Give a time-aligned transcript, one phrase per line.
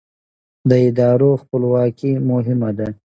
[0.69, 2.87] د ادارو خپلواکي مهمه ده